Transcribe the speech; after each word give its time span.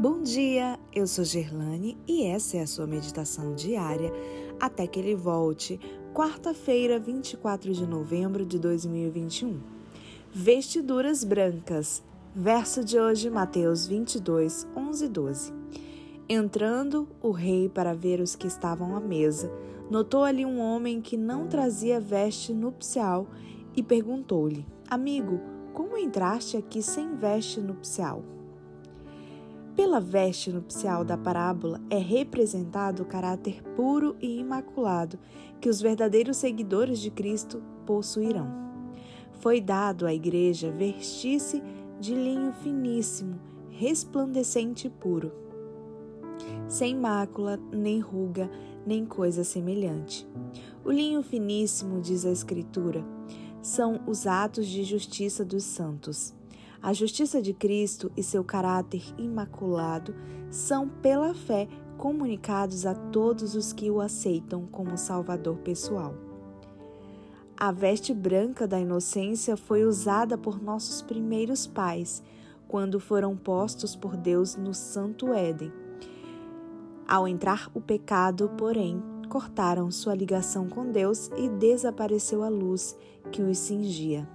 Bom 0.00 0.22
dia, 0.22 0.78
eu 0.94 1.08
sou 1.08 1.24
Gerlane 1.24 1.98
e 2.06 2.22
essa 2.22 2.56
é 2.56 2.60
a 2.60 2.68
sua 2.68 2.86
meditação 2.86 3.52
diária 3.56 4.12
até 4.60 4.86
que 4.86 4.96
ele 4.96 5.16
volte, 5.16 5.80
quarta-feira, 6.14 7.00
24 7.00 7.72
de 7.72 7.84
novembro 7.84 8.46
de 8.46 8.60
2021. 8.60 9.58
Vestiduras 10.32 11.24
brancas. 11.24 12.00
Verso 12.32 12.84
de 12.84 12.96
hoje, 12.96 13.28
Mateus 13.28 13.88
22, 13.88 14.68
11 14.76 15.04
e 15.04 15.08
12. 15.08 15.52
Entrando 16.28 17.08
o 17.20 17.32
rei 17.32 17.68
para 17.68 17.92
ver 17.92 18.20
os 18.20 18.36
que 18.36 18.46
estavam 18.46 18.94
à 18.94 19.00
mesa, 19.00 19.50
notou 19.90 20.22
ali 20.22 20.46
um 20.46 20.60
homem 20.60 21.00
que 21.00 21.16
não 21.16 21.48
trazia 21.48 21.98
veste 21.98 22.54
nupcial 22.54 23.26
e 23.74 23.82
perguntou-lhe: 23.82 24.64
Amigo, 24.88 25.40
como 25.74 25.98
entraste 25.98 26.56
aqui 26.56 26.84
sem 26.84 27.16
veste 27.16 27.60
nupcial? 27.60 28.37
Pela 29.78 30.00
veste 30.00 30.50
nupcial 30.50 31.04
da 31.04 31.16
parábola 31.16 31.80
é 31.88 31.98
representado 31.98 33.04
o 33.04 33.06
caráter 33.06 33.62
puro 33.76 34.16
e 34.20 34.40
imaculado 34.40 35.16
que 35.60 35.68
os 35.68 35.80
verdadeiros 35.80 36.38
seguidores 36.38 36.98
de 36.98 37.12
Cristo 37.12 37.62
possuirão. 37.86 38.48
Foi 39.34 39.60
dado 39.60 40.04
à 40.04 40.12
igreja 40.12 40.68
vestir-se 40.72 41.62
de 42.00 42.12
linho 42.12 42.52
finíssimo, 42.54 43.38
resplandecente 43.70 44.88
e 44.88 44.90
puro, 44.90 45.30
sem 46.66 46.96
mácula, 46.96 47.56
nem 47.70 48.00
ruga, 48.00 48.50
nem 48.84 49.06
coisa 49.06 49.44
semelhante. 49.44 50.28
O 50.84 50.90
linho 50.90 51.22
finíssimo, 51.22 52.00
diz 52.00 52.26
a 52.26 52.32
Escritura, 52.32 53.04
são 53.62 54.00
os 54.08 54.26
atos 54.26 54.66
de 54.66 54.82
justiça 54.82 55.44
dos 55.44 55.62
santos. 55.62 56.36
A 56.80 56.92
justiça 56.92 57.42
de 57.42 57.52
Cristo 57.52 58.10
e 58.16 58.22
seu 58.22 58.44
caráter 58.44 59.02
imaculado 59.18 60.14
são, 60.50 60.88
pela 60.88 61.34
fé, 61.34 61.68
comunicados 61.96 62.86
a 62.86 62.94
todos 62.94 63.56
os 63.56 63.72
que 63.72 63.90
o 63.90 64.00
aceitam 64.00 64.64
como 64.66 64.96
Salvador 64.96 65.58
pessoal. 65.58 66.14
A 67.56 67.72
veste 67.72 68.14
branca 68.14 68.68
da 68.68 68.78
inocência 68.78 69.56
foi 69.56 69.84
usada 69.84 70.38
por 70.38 70.62
nossos 70.62 71.02
primeiros 71.02 71.66
pais 71.66 72.22
quando 72.68 73.00
foram 73.00 73.36
postos 73.36 73.96
por 73.96 74.16
Deus 74.16 74.54
no 74.54 74.72
Santo 74.72 75.34
Éden. 75.34 75.72
Ao 77.08 77.26
entrar 77.26 77.68
o 77.74 77.80
pecado, 77.80 78.50
porém, 78.56 79.02
cortaram 79.28 79.90
sua 79.90 80.14
ligação 80.14 80.68
com 80.68 80.92
Deus 80.92 81.30
e 81.36 81.48
desapareceu 81.48 82.44
a 82.44 82.48
luz 82.48 82.96
que 83.32 83.42
os 83.42 83.58
cingia. 83.58 84.28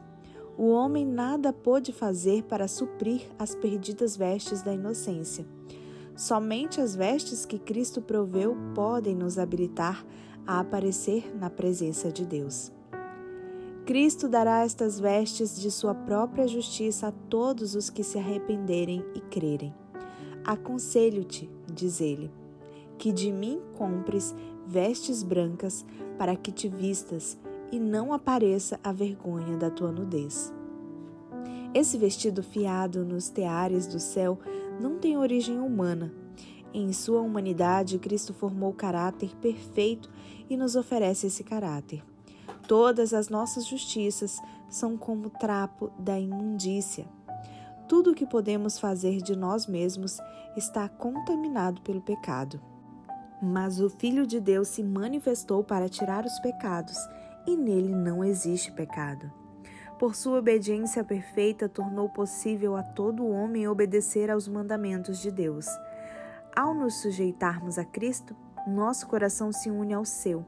O 0.58 0.70
homem 0.70 1.06
nada 1.06 1.52
pôde 1.52 1.92
fazer 1.92 2.44
para 2.44 2.68
suprir 2.68 3.22
as 3.40 3.56
perdidas 3.56 4.16
vestes 4.16 4.62
da 4.62 4.74
inocência. 4.74 5.46
Somente 6.16 6.80
as 6.80 6.96
vestes 6.96 7.46
que 7.46 7.58
Cristo 7.58 8.02
proveu 8.02 8.56
podem 8.76 9.16
nos 9.16 9.40
habilitar 9.40 10.06
a 10.46 10.60
aparecer 10.60 11.36
na 11.36 11.50
presença 11.50 12.12
de 12.12 12.24
Deus. 12.24 12.72
Cristo 13.86 14.30
dará 14.30 14.64
estas 14.64 15.00
vestes 15.00 15.60
de 15.60 15.70
sua 15.72 15.94
própria 15.94 16.48
justiça 16.48 17.08
a 17.08 17.12
todos 17.12 17.76
os 17.76 17.90
que 17.90 18.04
se 18.04 18.18
arrependerem 18.18 19.04
e 19.16 19.20
crerem. 19.20 19.74
Aconselho-te, 20.46 21.50
diz 21.72 22.00
ele, 22.00 22.32
que 22.98 23.12
de 23.12 23.32
mim 23.32 23.60
compres 23.78 24.36
vestes 24.68 25.24
brancas 25.24 25.86
para 26.18 26.36
que 26.36 26.52
te 26.52 26.70
vistas 26.70 27.38
e 27.74 27.80
não 27.80 28.14
apareça 28.14 28.80
a 28.84 28.92
vergonha 28.92 29.58
da 29.58 29.68
tua 29.68 29.92
nudez. 29.92 30.54
Esse 31.74 31.98
vestido 31.98 32.44
fiado 32.44 33.04
nos 33.04 33.30
teares 33.30 33.88
do 33.88 34.00
céu 34.00 34.38
não 34.80 35.00
tem 35.00 35.18
origem 35.18 35.60
humana. 35.60 36.14
Em 36.72 36.94
sua 36.94 37.22
humanidade, 37.22 37.98
Cristo 37.98 38.32
formou 38.32 38.70
o 38.70 38.76
caráter 38.76 39.36
perfeito 39.38 40.08
e 40.48 40.56
nos 40.56 40.76
oferece 40.76 41.26
esse 41.26 41.44
caráter. 41.44 42.04
Todas 42.68 43.12
as 43.12 43.28
nossas 43.28 43.66
justiças 43.66 44.40
são 44.70 44.96
como 44.96 45.32
trapo 45.32 45.92
da 45.98 46.20
imundícia. 46.20 47.08
Tudo 47.88 48.12
o 48.12 48.16
que 48.16 48.28
podemos 48.28 48.78
fazer 48.78 49.20
de 49.20 49.36
nós 49.36 49.66
mesmos 49.66 50.20
está 50.56 50.88
contaminado 50.88 51.82
pelo 51.82 52.02
pecado. 52.02 52.62
Mas 53.42 53.82
o 53.82 53.90
Filho 53.90 54.28
de 54.28 54.40
Deus 54.40 54.68
se 54.68 54.84
manifestou 54.84 55.64
para 55.64 55.90
tirar 55.90 56.24
os 56.24 56.40
pecados 56.40 56.98
e 57.46 57.56
nele 57.56 57.94
não 57.94 58.24
existe 58.24 58.72
pecado. 58.72 59.32
Por 60.00 60.16
sua 60.16 60.40
obediência 60.40 61.04
perfeita, 61.04 61.70
tornou 61.70 62.10
possível 62.10 62.76
a 62.76 62.84
todo 62.84 63.28
homem 63.28 63.68
obedecer 63.68 64.30
aos 64.30 64.48
mandamentos 64.48 65.20
de 65.20 65.32
Deus. 65.32 65.66
Ao 66.56 66.74
nos 66.74 67.02
sujeitarmos 67.02 67.78
a 67.78 67.86
Cristo, 67.86 68.36
nosso 68.68 69.08
coração 69.08 69.52
se 69.52 69.70
une 69.70 69.94
ao 69.94 70.06
seu, 70.06 70.46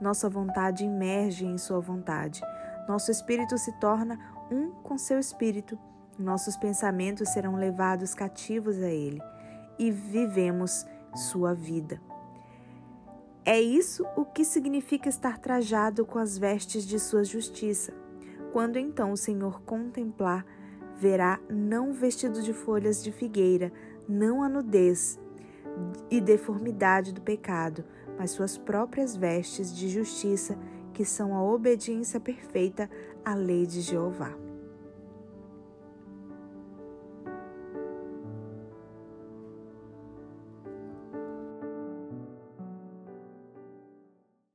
nossa 0.00 0.28
vontade 0.28 0.84
emerge 0.84 1.46
em 1.46 1.58
sua 1.58 1.80
vontade, 1.80 2.40
nosso 2.88 3.10
espírito 3.10 3.56
se 3.56 3.72
torna 3.78 4.18
um 4.50 4.70
com 4.82 4.98
seu 4.98 5.18
espírito, 5.18 5.78
nossos 6.18 6.56
pensamentos 6.56 7.30
serão 7.30 7.56
levados 7.56 8.14
cativos 8.14 8.76
a 8.82 8.90
ele 8.90 9.20
e 9.78 9.90
vivemos 9.90 10.86
sua 11.14 11.54
vida. 11.54 12.00
É 13.46 13.60
isso 13.60 14.06
o 14.16 14.24
que 14.24 14.42
significa 14.42 15.08
estar 15.08 15.36
trajado 15.38 16.06
com 16.06 16.18
as 16.18 16.38
vestes 16.38 16.86
de 16.86 16.98
sua 16.98 17.22
justiça. 17.24 17.92
Quando 18.52 18.78
então 18.78 19.12
o 19.12 19.18
Senhor 19.18 19.60
contemplar, 19.62 20.46
verá 20.96 21.38
não 21.50 21.92
vestido 21.92 22.40
de 22.40 22.54
folhas 22.54 23.02
de 23.02 23.12
figueira, 23.12 23.70
não 24.08 24.42
a 24.42 24.48
nudez 24.48 25.20
e 26.10 26.22
deformidade 26.22 27.12
do 27.12 27.20
pecado, 27.20 27.84
mas 28.18 28.30
suas 28.30 28.56
próprias 28.56 29.14
vestes 29.14 29.74
de 29.74 29.90
justiça, 29.90 30.56
que 30.94 31.04
são 31.04 31.34
a 31.34 31.42
obediência 31.42 32.18
perfeita 32.18 32.88
à 33.22 33.34
lei 33.34 33.66
de 33.66 33.82
Jeová. 33.82 34.43